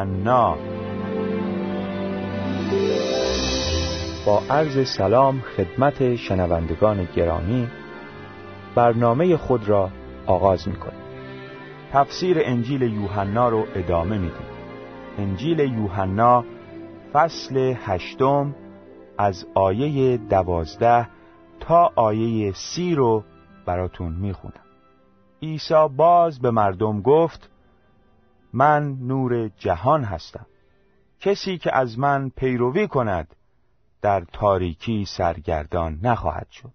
[0.00, 0.56] یوحنا
[4.26, 7.68] با عرض سلام خدمت شنوندگان گرامی
[8.74, 9.90] برنامه خود را
[10.26, 11.00] آغاز می کنیم
[11.92, 14.46] تفسیر انجیل یوحنا رو ادامه میدیم.
[15.18, 16.44] انجیل یوحنا
[17.12, 18.54] فصل هشتم
[19.18, 21.08] از آیه دوازده
[21.60, 23.24] تا آیه سی رو
[23.66, 24.54] براتون می‌خونم.
[25.42, 27.50] عیسی باز به مردم گفت
[28.52, 30.46] من نور جهان هستم.
[31.20, 33.36] کسی که از من پیروی کند
[34.02, 36.72] در تاریکی سرگردان نخواهد شد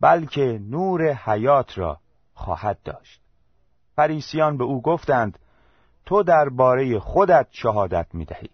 [0.00, 1.98] بلکه نور حیات را
[2.34, 3.20] خواهد داشت.
[3.96, 5.38] فریسیان به او گفتند
[6.06, 8.50] تو درباره خودت شهادت می‌دهی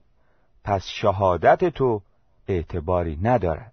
[0.65, 2.03] پس شهادت تو
[2.49, 3.73] اعتباری ندارد.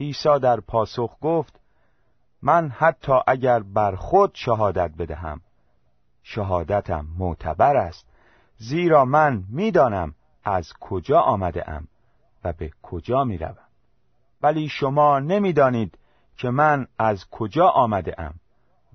[0.00, 1.60] عیسی در پاسخ گفت
[2.42, 5.40] من حتی اگر بر خود شهادت بدهم
[6.22, 8.06] شهادتم معتبر است
[8.56, 11.88] زیرا من می‌دانم از کجا آمده ام
[12.44, 13.56] و به کجا می روم.
[14.42, 15.98] ولی شما نمی‌دانید
[16.36, 18.34] که من از کجا آمده ام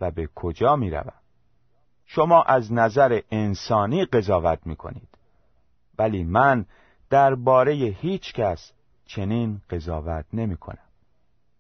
[0.01, 1.13] و به کجا می روم.
[2.05, 5.09] شما از نظر انسانی قضاوت می کنید
[5.99, 6.65] ولی من
[7.09, 8.71] درباره هیچ کس
[9.05, 10.87] چنین قضاوت نمی کنم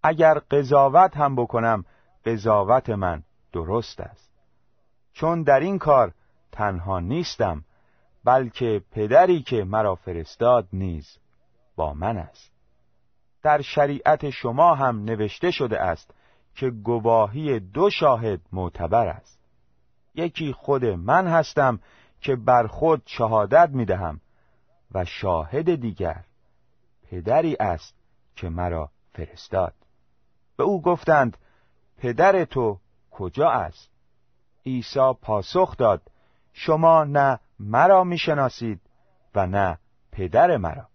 [0.03, 1.85] اگر قضاوت هم بکنم
[2.25, 3.23] قضاوت من
[3.53, 4.26] درست است
[5.17, 6.13] چون در این کار
[6.51, 7.63] تنها نیستم
[8.23, 11.17] بلکه پدری که مرا فرستاد نیز
[11.75, 12.51] با من است.
[13.43, 16.13] در شریعت شما هم نوشته شده است
[16.55, 19.39] که گواهی دو شاهد معتبر است.
[20.15, 21.79] یکی خود من هستم
[22.21, 24.21] که بر خود شهادت می دهم
[24.91, 26.23] و شاهد دیگر
[27.09, 27.95] پدری است
[28.35, 29.73] که مرا فرستاد.
[30.57, 31.37] به او گفتند
[31.97, 32.79] پدر تو
[33.11, 33.96] کجا است؟
[34.67, 36.01] عیسی پاسخ داد
[36.53, 38.81] شما نه مرا می‌شناسید
[39.35, 39.77] و نه
[40.11, 40.87] پدر مرا.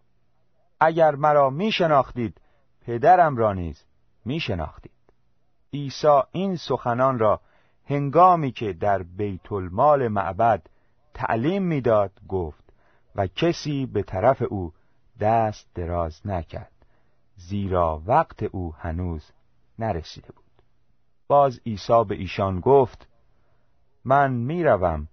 [0.81, 2.41] اگر مرا میشناختید
[2.87, 3.84] پدرم را نیز
[4.25, 4.93] میشناختید.
[5.72, 7.41] عیسی این سخنان را
[7.87, 10.66] هنگامی که در بیت المال معبد
[11.15, 12.65] تعلیم می‌داد گفت
[13.16, 14.72] و کسی به طرف او
[15.21, 16.72] دست دراز نکرد
[17.37, 19.31] زیرا وقت او هنوز
[19.78, 20.44] نرسیده بود.
[21.28, 23.09] باز عیسی به ایشان گفت
[24.05, 25.09] من می‌روم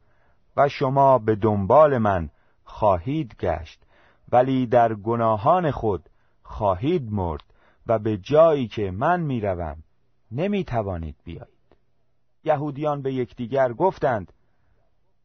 [0.57, 2.29] و شما به دنبال من
[2.63, 3.83] خواهید گشت
[4.31, 6.09] ولی در گناهان خود
[6.43, 7.43] خواهید مرد
[7.87, 9.83] و به جایی که من می‌روم
[10.31, 11.59] نمی‌توانید بیایید.
[12.43, 14.33] یهودیان به یکدیگر گفتند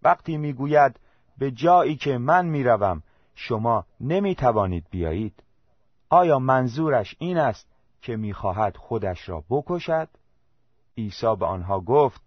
[0.03, 1.01] وقتی می‌گوید
[1.39, 3.03] به جایی که من می‌روم
[3.35, 5.43] شما نمی‌توانید بیایید
[6.11, 7.69] آیا منظورش این است
[8.03, 10.09] که می‌خواهد خودش را بکشد؟
[10.99, 12.24] عیسی به آنها گفت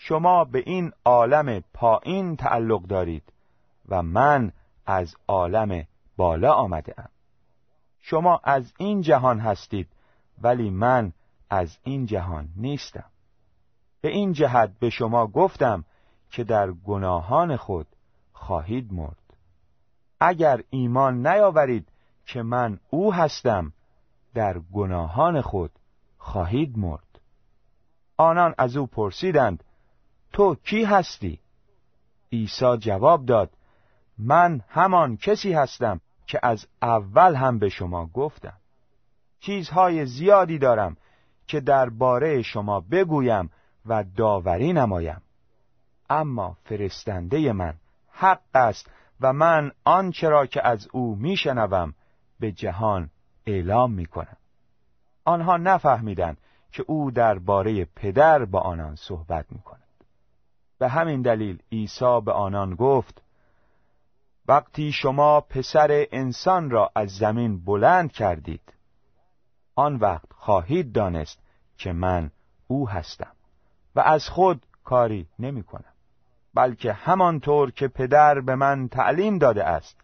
[0.00, 3.32] شما به این عالم پایین تعلق دارید
[3.88, 4.52] و من
[4.86, 5.84] از عالم
[6.16, 7.08] بالا آمده ام
[8.00, 9.88] شما از این جهان هستید
[10.42, 11.12] ولی من
[11.50, 13.10] از این جهان نیستم.
[14.00, 15.84] به این جهت به شما گفتم
[16.30, 17.86] که در گناهان خود
[18.32, 19.36] خواهید مرد.
[20.20, 21.88] اگر ایمان نیاورید
[22.26, 23.72] که من او هستم
[24.34, 25.70] در گناهان خود
[26.18, 27.20] خواهید مرد.
[28.16, 29.64] آنان از او پرسیدند
[30.38, 31.40] تو کی هستی؟
[32.32, 33.50] عیسی جواب داد
[34.18, 38.56] من همان کسی هستم که از اول هم به شما گفتم.
[39.40, 40.96] چیزهای زیادی دارم
[41.46, 43.50] که درباره شما بگویم
[43.86, 45.22] و داوری نمایم.
[46.10, 47.74] اما فرستنده من
[48.10, 51.94] حق است و من آنچه را که از او میشنوم
[52.40, 53.10] به جهان
[53.46, 54.36] اعلام می‌کنم.
[55.24, 56.38] آنها نفهمیدند
[56.72, 59.87] که او درباره پدر با آنان صحبت می‌کند.
[60.78, 63.22] به همین دلیل عیسی به آنان گفت
[64.48, 68.72] وقتی شما پسر انسان را از زمین بلند کردید
[69.74, 71.38] آن وقت خواهید دانست
[71.76, 72.30] که من
[72.66, 73.32] او هستم
[73.94, 75.92] و از خود کاری نمی کنم
[76.54, 80.00] بلکه همانطور که پدر به من تعلیم داده است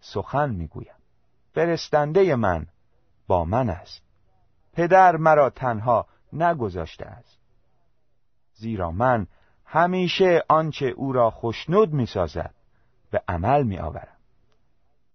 [0.00, 0.94] سخن می‌گویم
[1.54, 2.66] فرستنده من
[3.26, 4.02] با من است.
[4.72, 7.38] پدر مرا تنها نگذاشته است
[8.54, 9.26] زیرا من
[9.74, 12.54] همیشه آنچه او را خشنود می‌سازد
[13.10, 14.16] به عمل می آورم.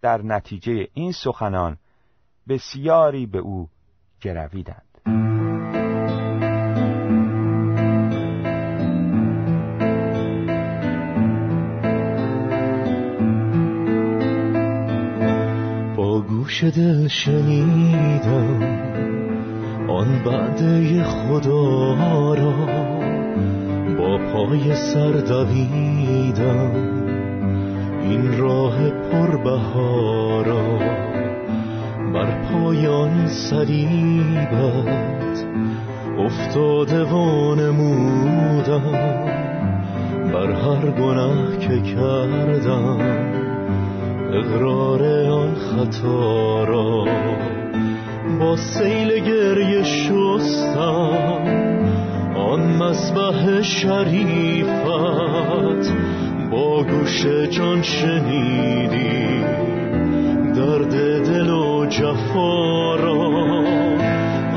[0.02, 1.78] در نتیجه این سخنان
[2.50, 3.70] بسیاری به او
[4.22, 4.86] گرویدند
[15.98, 18.64] با گوش دل شنیدم
[19.90, 22.79] آن بعده خدا را
[24.34, 26.72] پای سر دویدم.
[28.02, 30.80] این راه پربهارا
[32.14, 34.70] بر پایان صلیبت
[36.20, 38.92] افتاده وانمودم
[40.34, 43.00] بر هر گناه که کردم
[44.34, 47.06] اقرار آن خطا را
[48.40, 51.79] با سیل گریه شستم.
[52.40, 54.86] آن مسبح شریفت
[56.52, 59.44] با گوش جان شنیدی.
[60.56, 63.64] درد دل و جفا را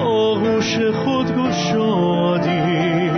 [0.05, 3.11] آغوش خود گشادی.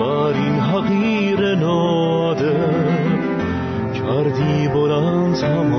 [0.00, 2.96] بر این حقیر نادر
[3.94, 5.75] کردی بلند هماندم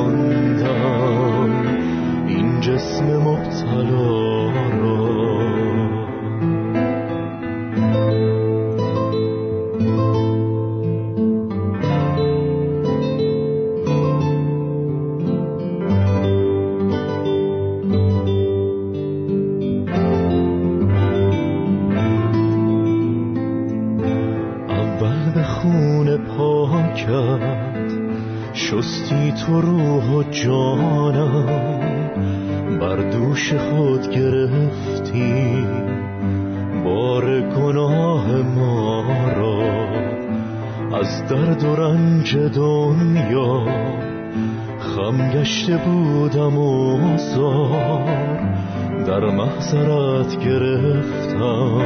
[49.20, 51.82] در محضرت گرفتم.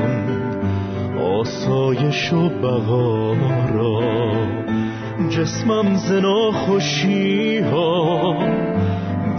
[1.39, 3.33] آسایش و بقا
[3.73, 4.01] را
[5.29, 8.37] جسمم زنا خوشی ها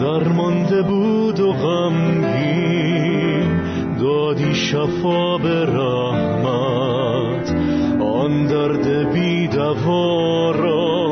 [0.01, 3.03] درمانده بود و غمگین.
[4.01, 7.57] دادی شفا به رحمت
[8.01, 9.49] آن درد بی
[10.53, 11.12] را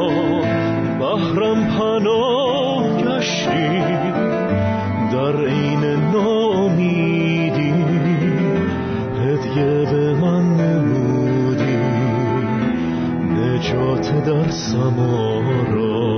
[14.11, 16.11] نجات در سمارا.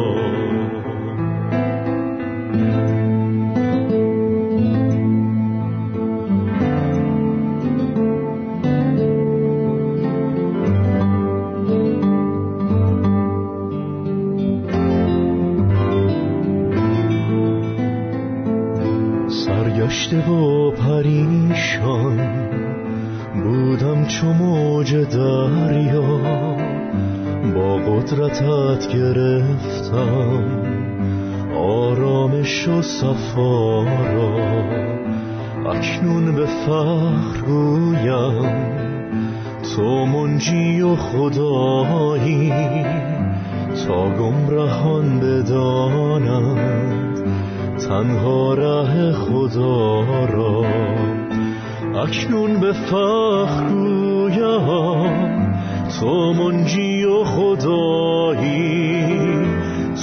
[19.29, 22.21] سرگشته و پریشان
[23.43, 26.42] بودم چو موج دریا.
[28.02, 30.44] قدرتت گرفتم.
[31.56, 34.34] آرامش و صفا را
[35.70, 38.82] اکنون به فخر گویم.
[39.76, 42.52] تو منجی و خدایی
[43.87, 47.19] تا گمرهان بدانند.
[47.88, 50.64] تنها ره خدا را
[52.02, 55.32] اکنون به فخر گویم.
[56.00, 56.92] تو منجی
[57.25, 59.03] خدایی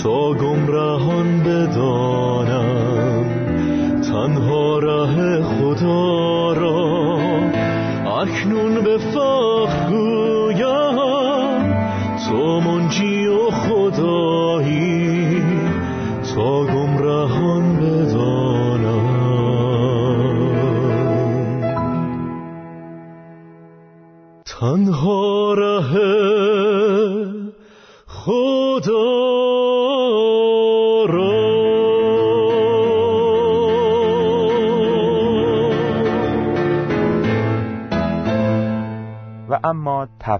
[0.03, 3.25] تا گمرهان بدانم
[4.01, 6.89] تنها ره خدا را.
[8.21, 8.97] اکنون به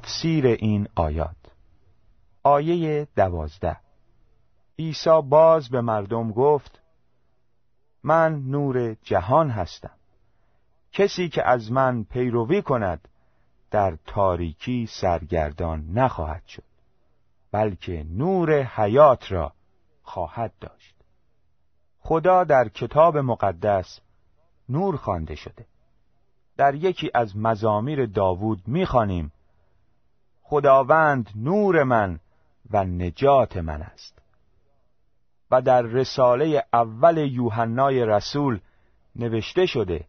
[0.09, 1.35] تفسیر این آیات.
[2.43, 3.77] آیه دوازده.
[4.79, 6.81] عیسی باز به مردم گفت
[8.03, 9.97] من نور جهان هستم.
[10.91, 13.07] کسی که از من پیروی کند
[13.71, 16.63] در تاریکی سرگردان نخواهد شد
[17.51, 19.53] بلکه نور حیات را
[20.03, 20.95] خواهد داشت.
[21.99, 23.99] خدا در کتاب مقدس
[24.69, 25.65] نور خوانده شده.
[26.57, 29.31] در یکی از مزامیر داوود می‌خوانیم
[30.49, 32.19] خداوند نور من
[32.69, 34.21] و نجات من است.
[35.51, 38.59] و در رساله اول یوحنای رسول
[39.15, 40.05] نوشته شده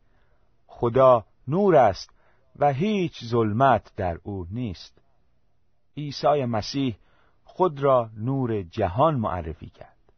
[0.66, 2.10] خدا نور است
[2.56, 4.98] و هیچ ظلمت در او نیست.
[5.96, 6.96] عیسی مسیح
[7.44, 10.12] خود را نور جهان معرفی کرد.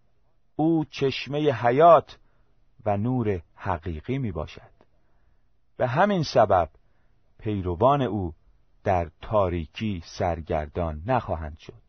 [0.56, 2.18] او چشمه حیات
[2.84, 4.72] و نور حقیقی می باشد
[5.76, 6.68] به همین سبب
[7.38, 8.34] پیروان او
[8.84, 11.82] در تاریکی سرگردان نخواهند شد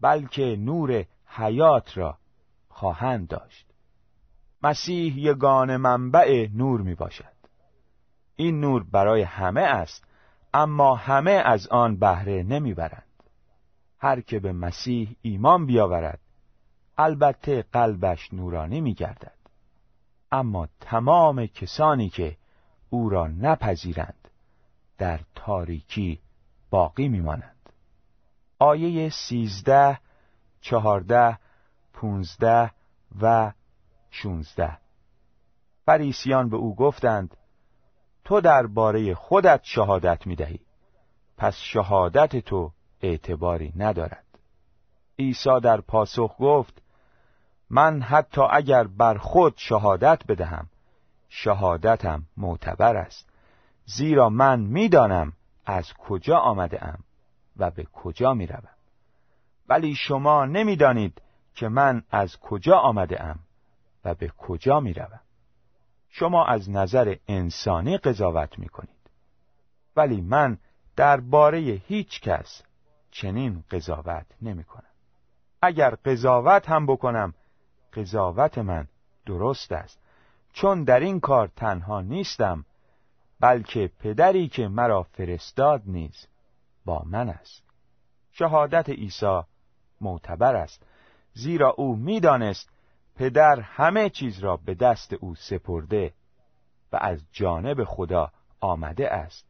[0.00, 2.18] بلکه نور حیات را
[2.68, 3.66] خواهند داشت.
[4.62, 7.32] مسیح یگان منبع نور می باشد
[8.36, 10.04] این نور برای همه است
[10.54, 13.12] اما همه از آن بهره نمی‌برند.
[13.98, 16.20] هر که به مسیح ایمان بیاورد
[16.98, 19.36] البته قلبش نورانی می گردد
[20.32, 22.36] اما تمام کسانی که
[22.90, 24.21] او را نپذیرند
[25.02, 26.20] در تاریکی
[26.70, 27.72] باقی میمانند
[28.58, 29.98] آیه سیزده
[30.60, 31.38] چهارده
[31.92, 32.70] پونزده
[33.20, 33.52] و
[34.10, 34.78] شونزده.
[35.86, 37.36] فریسیان به او گفتند
[38.24, 40.60] تو درباره خودت شهادت می دهی
[41.36, 44.26] پس شهادت تو اعتباری ندارد.
[45.18, 46.82] عیسی در پاسخ گفت
[47.70, 50.68] من حتی اگر بر خود شهادت بدهم
[51.28, 53.31] شهادتم معتبر است.
[53.84, 55.32] زیرا من می‌دانم
[55.66, 56.98] از کجا آمده ام
[57.56, 58.68] و به کجا می روم.
[59.68, 61.22] ولی شما نمی‌دانید
[61.54, 63.38] که من از کجا آمده ام
[64.04, 65.20] و به کجا می روم.
[66.08, 69.10] شما از نظر انسانی قضاوت می کنید
[69.96, 70.58] ولی من
[70.96, 72.62] درباره هیچ کس
[73.10, 74.92] چنین قضاوت نمی کنم
[75.62, 77.34] اگر قضاوت هم بکنم
[77.92, 78.88] قضاوت من
[79.26, 79.98] درست است
[80.52, 82.64] چون در این کار تنها نیستم
[83.42, 86.26] بلکه پدری که مرا فرستاد نیز
[86.84, 87.62] با من است
[88.32, 89.40] شهادت عیسی
[90.00, 90.86] معتبر است
[91.32, 92.70] زیرا او می‌دانست
[93.16, 96.14] پدر همه چیز را به دست او سپرده
[96.92, 99.46] و از جانب خدا آمده است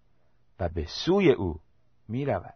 [0.61, 1.61] و به سوی او
[2.09, 2.55] می رود.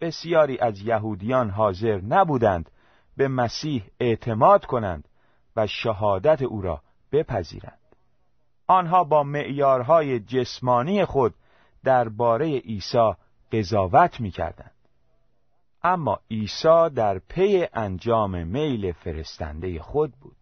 [0.00, 2.70] بسیاری از یهودیان حاضر نبودند
[3.16, 5.08] به مسیح اعتماد کنند
[5.56, 7.83] و شهادت او را بپذیرند.
[8.66, 11.34] آنها با معیارهای جسمانی خود
[11.84, 13.12] درباره عیسی
[13.52, 14.70] قضاوت می کردند.
[15.82, 20.36] اما عیسی در پی انجام میل فرستنده خود بود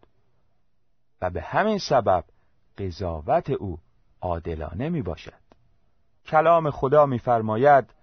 [1.21, 2.25] و به همین سبب
[2.79, 3.79] قضاوت او
[4.21, 5.43] عادلانه می باشد
[6.27, 7.95] کلام خدا میفرماید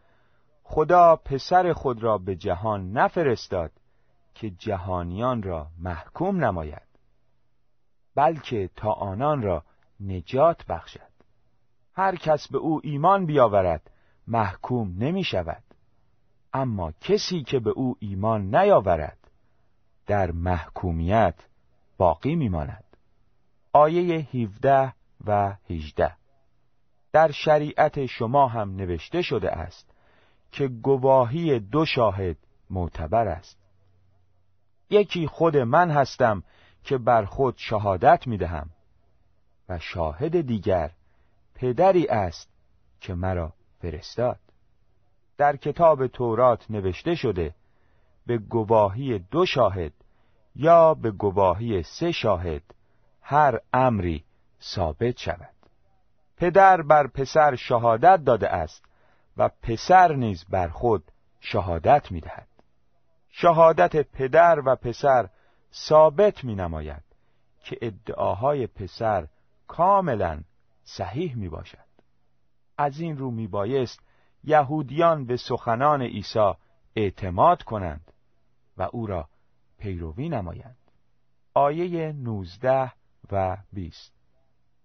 [0.64, 3.72] خدا پسر خود را به جهان نفرستاد
[4.36, 6.88] که جهانیان را محکوم نماید
[8.16, 9.64] بلکه تا آنان را
[10.00, 11.10] نجات بخشد.
[11.94, 13.92] هر کس به او ایمان بیاورد
[14.28, 15.64] محکوم نمی شود
[16.54, 19.18] اما کسی که به او ایمان نیاورد
[20.08, 21.36] در محکومیت
[21.98, 22.84] باقی میماند.
[23.74, 24.94] آیه 17
[25.26, 26.16] و 18
[27.12, 29.92] در شریعت شما هم نوشته شده است
[30.52, 32.38] که گواهی دو شاهد
[32.70, 33.58] معتبر است.
[34.90, 36.44] یکی خود من هستم
[36.84, 38.70] که بر خود شهادت می دهم
[39.70, 40.92] و شاهد دیگر
[41.56, 42.50] پدری است
[43.02, 44.40] که مرا فرستاد
[45.38, 47.56] در کتاب تورات نوشته شده
[48.26, 49.94] به گواهی دو شاهد
[50.56, 52.64] یا به گواهی سه شاهد
[53.22, 54.24] هر امری
[54.62, 55.54] ثابت شود
[56.38, 58.86] پدر بر پسر شهادت داده است
[59.38, 62.48] و پسر نیز بر خود شهادت می دهد.
[63.30, 65.30] شهادت پدر و پسر
[65.74, 67.04] ثابت می نماید
[67.64, 69.28] که ادعاهای پسر
[69.70, 70.42] کاملا
[70.84, 71.90] صحیح می باشد.
[72.78, 74.00] از این رو می بایست
[74.44, 76.54] یهودیان به سخنان عیسی
[76.96, 78.12] اعتماد کنند
[78.78, 79.30] و او را
[79.78, 80.78] پیروی نمایند.
[81.54, 82.92] آیه 19
[83.32, 84.14] و 20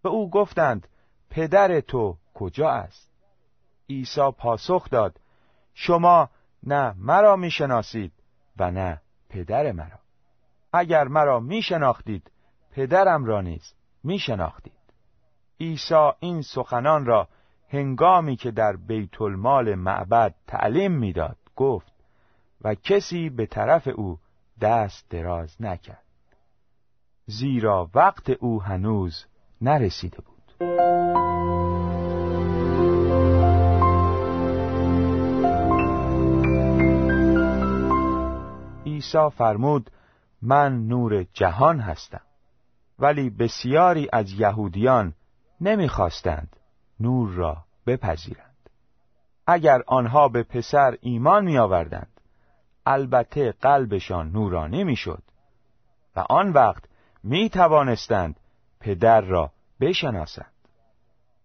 [0.02, 0.88] به او گفتند
[1.30, 3.10] پدر تو کجا است؟
[3.90, 5.20] عیسی پاسخ داد
[5.74, 6.30] شما
[6.62, 8.12] نه مرا می‌شناسید
[8.56, 9.98] و نه پدر مرا.
[10.72, 12.30] اگر مرا میشناختید
[12.70, 13.74] پدرم را نیز
[14.04, 14.73] میشناختید.
[15.61, 17.28] عیسی این سخنان را
[17.68, 21.92] هنگامی که در بیت المال معبد تعلیم می‌داد گفت
[22.61, 24.18] و کسی به طرف او
[24.61, 26.04] دست دراز نکرد.
[27.26, 29.25] زیرا وقت او هنوز
[29.61, 30.34] نرسیده بود.
[38.87, 39.90] عیسی فرمود
[40.42, 42.20] من نور جهان هستم
[42.99, 45.14] ولی بسیاری از یهودیان
[45.64, 46.56] نمی‌خواستند
[47.00, 47.56] نور را
[47.87, 48.71] بپذیرند.
[49.47, 52.21] اگر آنها به پسر ایمان می آوردند
[52.87, 55.23] البته قلبشان نورانی می‌شد
[56.16, 56.85] و آن وقت
[57.23, 58.40] می توانستند
[58.80, 60.52] پدر را بشناسند.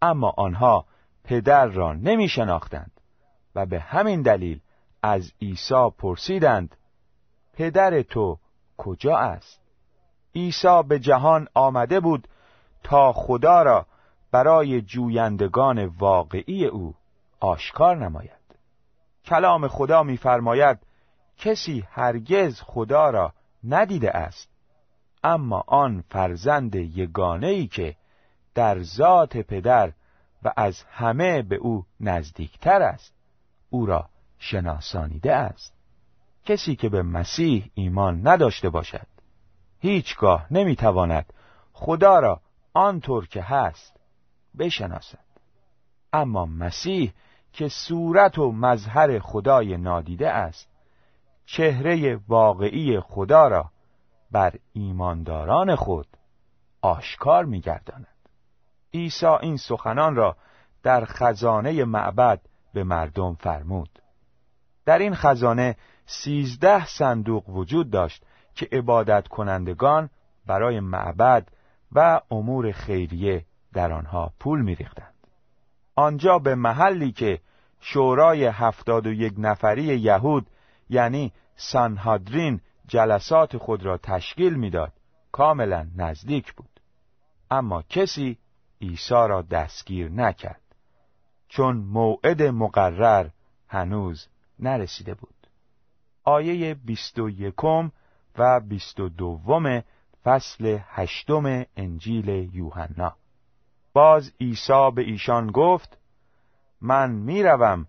[0.02, 0.86] اما آنها
[1.24, 2.92] پدر را نمی شناختند
[3.56, 4.60] و به همین دلیل
[5.04, 6.76] از عیسی پرسیدند
[7.54, 8.38] پدر تو
[8.78, 9.60] کجا است؟
[10.36, 12.28] عیسی به جهان آمده بود
[12.84, 13.86] تا خدا را
[14.32, 16.96] برای جویندگان واقعی او
[17.40, 18.32] آشکار نماید.
[19.26, 20.78] کلام خدا می‌فرماید
[21.38, 23.34] کسی هرگز خدا را
[23.64, 24.50] ندیده است
[25.24, 27.96] اما آن فرزند یگانه ای که
[28.56, 29.92] در ذات پدر
[30.44, 33.14] و از همه به او نزدیکتر است
[33.70, 34.10] او را
[34.40, 35.74] شناسانیده است.
[36.46, 39.08] کسی که به مسیح ایمان نداشته باشد
[39.80, 41.34] هیچگاه نمی‌تواند
[41.74, 42.42] خدا را
[42.74, 43.99] آنطور که هست
[44.58, 45.30] بشناسد.
[46.14, 47.14] اما مسیح
[47.54, 50.70] که صورت و مظهر خدای نادیده است
[51.46, 53.72] چهره واقعی خدا را
[54.32, 56.08] بر ایمانداران خود
[56.82, 58.08] آشکار میگرداند.
[58.94, 60.36] عیسی این سخنان را
[60.84, 62.42] در خزانه معبد
[62.74, 63.90] به مردم فرمود.
[64.86, 65.76] در این خزانه
[66.06, 68.24] سیزده صندوق وجود داشت
[68.56, 70.10] که عبادت کنندگان
[70.46, 71.48] برای معبد
[71.92, 75.14] و امور خیریه در آنها پول میریختند.
[75.96, 77.42] آنجا به محلی که
[77.80, 80.48] شورای هفتاد و یک نفری یهود
[80.90, 84.94] یعنی سانهادرین جلسات خود را تشکیل می‌داد
[85.32, 86.80] کاملا نزدیک بود.
[87.52, 88.38] اما کسی
[88.82, 90.62] عیسی را دستگیر نکرد.
[91.48, 93.30] چون موعد مقرر
[93.68, 94.28] هنوز
[94.60, 95.48] نرسیده بود.
[96.24, 97.92] آیه بیست و یکم
[98.38, 99.84] و بیست و دوم
[100.24, 103.16] فصل هشتم انجیل یوحنا
[103.94, 105.98] باز عیسی به ایشان گفت
[106.82, 107.88] من می‌روم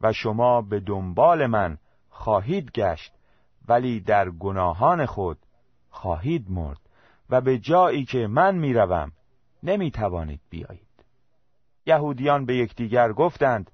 [0.00, 1.78] و شما به دنبال من
[2.10, 3.12] خواهید گشت
[3.68, 5.38] ولی در گناهان خود
[5.90, 6.80] خواهید مرد
[7.30, 9.12] و به جایی که من می‌روم
[9.62, 11.04] نمی‌توانید بیایید.
[11.86, 13.70] یهودیان به یکدیگر گفتند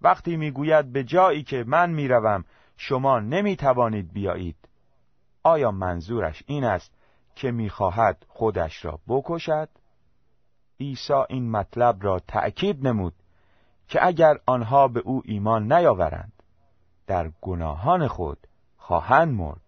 [0.00, 2.44] وقتی می‌گوید به جایی که من می‌روم
[2.76, 4.56] شما نمی‌توانید بیایید
[5.42, 6.92] آیا منظورش این است
[7.34, 9.68] که می‌خواهد خودش را بکشد؟
[10.82, 13.14] عیسی این مطلب را تأکید نمود
[13.88, 16.32] که اگر آنها به او ایمان نیاورند
[17.06, 18.38] در گناهان خود
[18.76, 19.60] خواهند مرد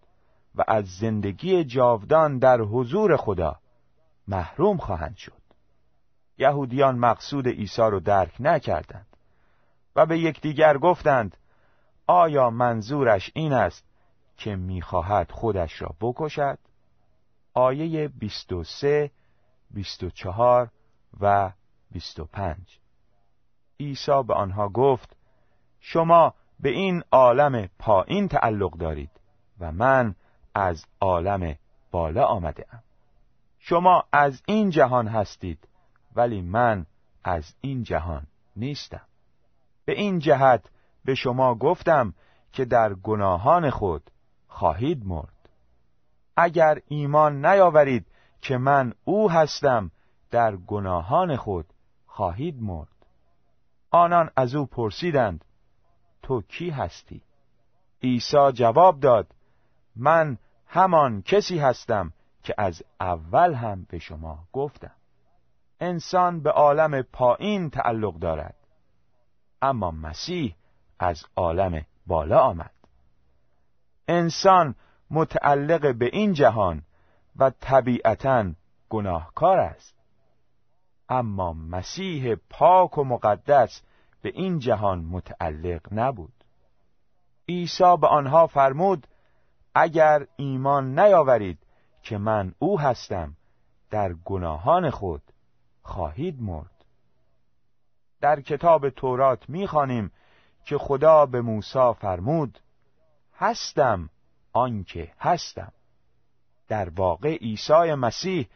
[0.55, 3.55] و از زندگی جاودان در حضور خدا
[4.27, 5.41] محروم خواهند شد.
[6.37, 9.07] یهودیان مقصود عیسی را درک نکردند
[9.95, 11.37] و به یکدیگر گفتند
[12.07, 13.85] آیا منظورش این است
[14.37, 16.59] که می‌خواهد خودش را بکشد؟
[17.53, 19.11] آیه 23
[19.71, 20.69] 24
[21.21, 21.51] و
[21.91, 22.79] 25
[23.79, 25.15] عیسی به آنها گفت
[25.79, 29.11] شما به این عالم پایین تعلق دارید
[29.59, 30.15] و من
[30.55, 31.55] از عالم
[31.91, 32.83] بالا آمده ام.
[33.59, 35.67] شما از این جهان هستید
[36.15, 36.85] ولی من
[37.23, 39.05] از این جهان نیستم.
[39.85, 40.69] به این جهت
[41.05, 42.13] به شما گفتم
[42.51, 44.11] که در گناهان خود
[44.47, 45.49] خواهید مرد.
[46.37, 48.05] اگر ایمان نیاورید
[48.41, 49.91] که من او هستم
[50.35, 51.65] در گناهان خود
[52.05, 53.05] خواهید مرد.
[53.91, 55.45] آنان از او پرسیدند
[56.23, 57.21] تو کی هستی؟
[58.03, 59.27] عیسی جواب داد
[59.95, 64.91] من همان کسی هستم که از اول هم به شما گفتم.
[65.79, 68.55] انسان به عالم پایین تعلق دارد
[69.61, 70.55] اما مسیح
[70.99, 72.73] از عالم بالا آمد.
[74.07, 74.75] انسان
[75.11, 76.81] متعلق به این جهان
[77.35, 78.51] و طبیعتا
[78.89, 79.94] گناهکار است.
[81.09, 83.81] اما مسیح پاک و مقدس
[84.21, 86.33] به این جهان متعلق نبود.
[87.49, 89.07] عیسی به آنها فرمود
[89.75, 91.59] اگر ایمان نیاورید
[92.03, 93.37] که من او هستم
[93.89, 95.21] در گناهان خود
[95.81, 96.85] خواهید مرد.
[98.21, 100.11] در کتاب تورات می‌خوانیم
[100.65, 102.59] که خدا به موسی فرمود
[103.37, 104.09] هستم
[104.53, 105.71] آنکه هستم.
[106.67, 108.47] در واقع عیسی مسیح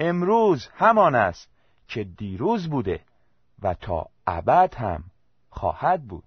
[0.00, 1.55] امروز همان است
[1.88, 3.04] که دیروز بوده
[3.62, 5.04] و تا ابد هم
[5.50, 6.24] خواهد بود.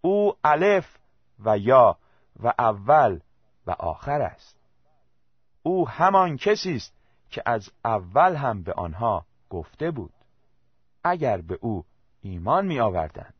[0.00, 0.96] او الف
[1.38, 1.98] و یا
[2.42, 3.20] و اول
[3.66, 4.56] و آخر است.
[5.62, 6.94] او همان کسی است
[7.30, 10.14] که از اول هم به آنها گفته بود.
[11.04, 11.84] اگر به او
[12.22, 13.34] ایمان می آوردند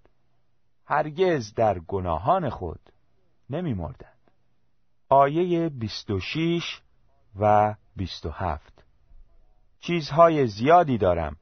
[0.86, 2.80] هرگز در گناهان خود
[3.50, 4.30] نمی مردند.
[5.08, 6.80] آیه 26
[7.38, 8.79] و 27
[9.80, 11.36] چیزهای زیادی دارم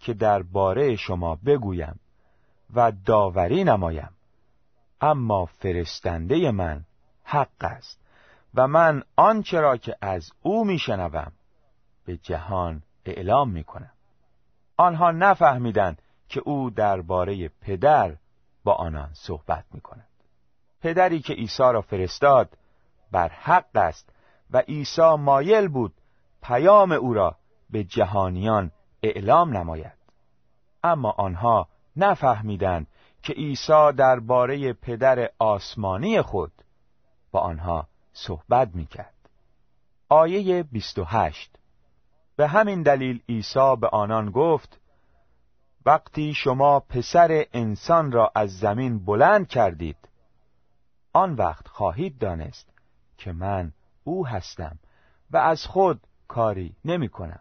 [0.00, 2.00] که در باره شما بگویم
[2.74, 4.10] و داوری نمایم.
[5.00, 6.84] اما فرستنده من
[7.24, 8.00] حق است
[8.54, 11.32] و من آنچه را که از او میشنوم
[12.04, 13.92] به جهان اعلام می‌کنم.
[14.76, 18.16] آنها نفهمیدند که او درباره پدر
[18.64, 20.06] با آنان صحبت می‌کند.
[20.80, 22.58] پدری که عیسی را فرستاد
[23.12, 24.10] بر حق است
[24.50, 25.94] و عیسی مایل بود
[26.42, 27.36] پیام او را
[27.72, 28.70] به جهانیان
[29.02, 29.98] اعلام نماید.
[30.82, 32.86] اما آنها نفهمیدند
[33.22, 36.52] که عیسی درباره پدر آسمانی خود
[37.30, 39.14] با آنها صحبت می‌کرد.
[40.08, 41.56] آیه 28
[42.36, 44.80] به همین دلیل عیسی به آنان گفت
[45.86, 49.96] وقتی شما پسر انسان را از زمین بلند کردید
[51.12, 52.72] آن وقت خواهید دانست
[53.16, 53.72] که من
[54.04, 54.78] او هستم
[55.30, 57.40] و از خود کاری نمی کنم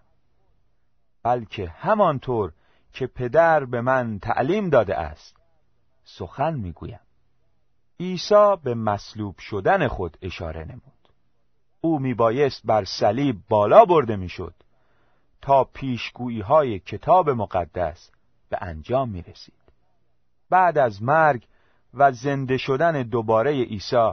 [1.23, 2.51] بلکه همانطور
[2.93, 5.37] که پدر به من تعلیم داده است
[6.03, 6.99] سخن می‌گویم
[7.99, 11.09] عیسی به مصلوب شدن خود اشاره نمود
[11.81, 14.53] او میبایست بر صلیب بالا برده می‌شد
[15.41, 18.11] تا پیشگویی های کتاب مقدس
[18.49, 19.53] به انجام می رسید.
[20.49, 21.47] بعد از مرگ
[21.93, 24.11] و زنده شدن دوباره عیسی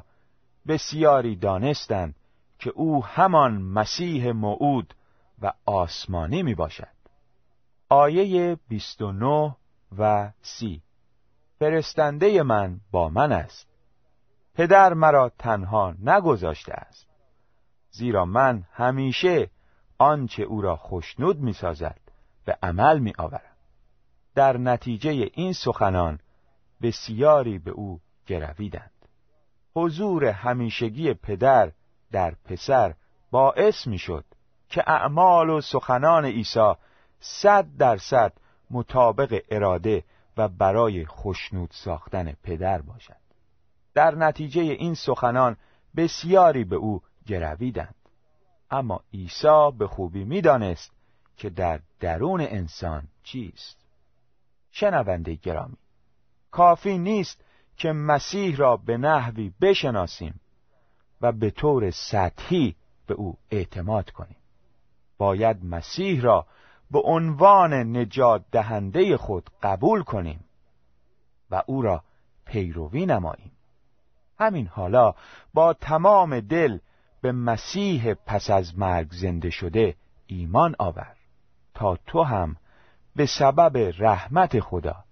[0.69, 2.14] بسیاری دانستند
[2.59, 4.95] که او همان مسیح موعود
[5.42, 6.96] و آسمانی می باشد.
[7.88, 9.57] آیه 29
[9.99, 10.83] و 30
[11.59, 13.68] فرستنده من با من است.
[14.55, 17.07] پدر مرا تنها نگذاشته است.
[17.90, 19.51] زیرا من همیشه
[19.99, 22.01] آنچه او را خوشنود می سازد
[22.44, 23.57] به عمل می آورم
[24.35, 26.18] در نتیجه این سخنان
[26.83, 28.90] بسیاری به او گرویدند.
[29.75, 31.72] حضور همیشگی پدر
[32.12, 32.94] در پسر
[33.31, 34.25] باعث می شد
[34.68, 36.72] که اعمال و سخنان عیسی
[37.20, 38.33] صد درصد
[38.70, 40.05] مطابق اراده
[40.37, 43.16] و برای خشنود ساختن پدر باشد.
[43.94, 45.57] در نتیجه این سخنان
[45.96, 47.94] بسیاری به او گرویدند.
[48.70, 50.92] اما عیسی به خوبی می‌دانست
[51.37, 53.76] که در درون انسان چیست.
[54.70, 55.76] شنونده گرامی
[56.50, 57.44] کافی نیست
[57.76, 60.40] که مسیح را به نحوی بشناسیم
[61.20, 62.76] و به طور سطحی
[63.07, 64.37] به او اعتماد کنیم.
[65.18, 66.46] باید مسیح را
[66.90, 70.44] به عنوان نجات دهنده خود قبول کنیم
[71.51, 72.03] و او را
[72.44, 73.53] پیروی نماییم.
[74.38, 75.14] همین حالا
[75.55, 76.79] با تمام دل
[77.20, 79.96] به مسیح پس از مرگ زنده شده
[80.27, 81.16] ایمان آور
[81.75, 82.57] تا تو هم
[83.16, 85.05] به سبب رحمت خدا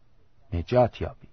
[0.52, 1.23] نجات یابی.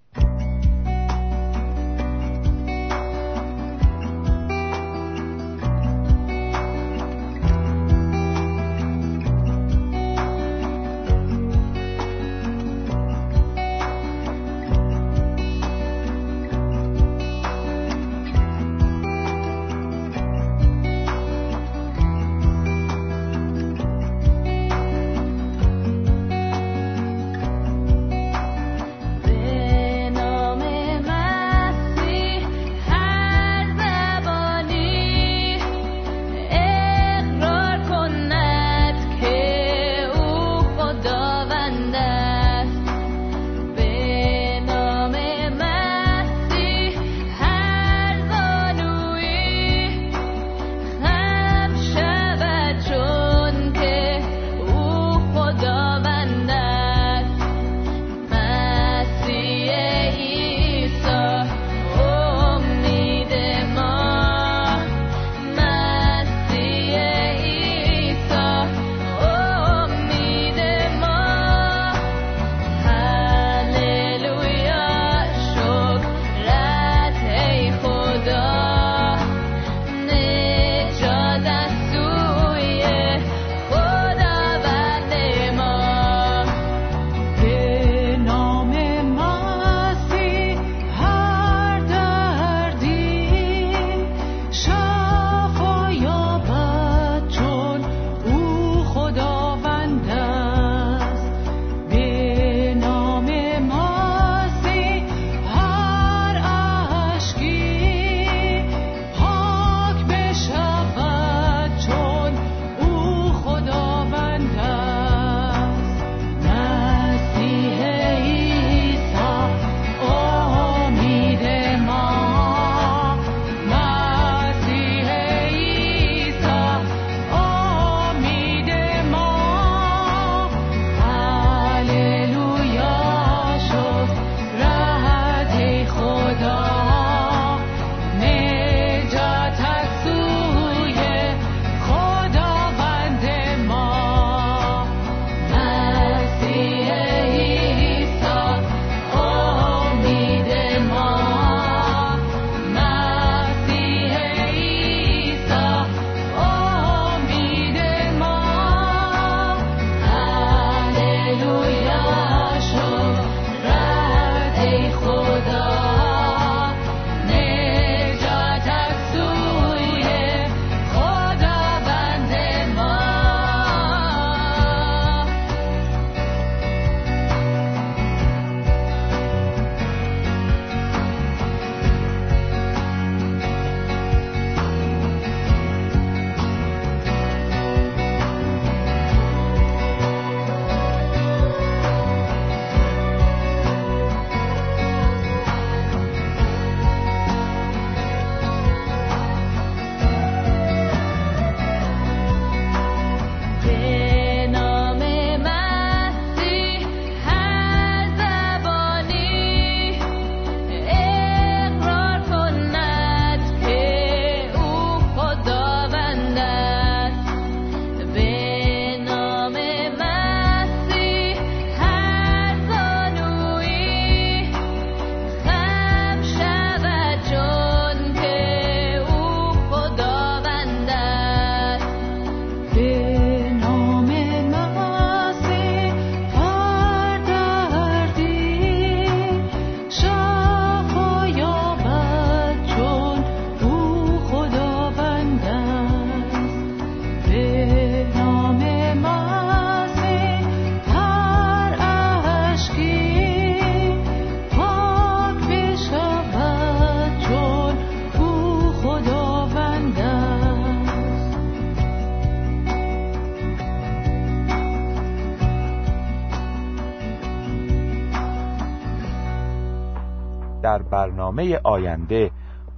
[271.42, 272.32] برنامه آینده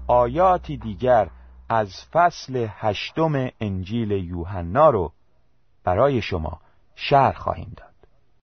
[0.08, 1.30] آیاتی دیگر
[1.70, 5.12] از فصل هشتم انجیل یوحنا رو
[5.84, 6.62] برای شما
[6.96, 7.93] شرح خواهیم داد.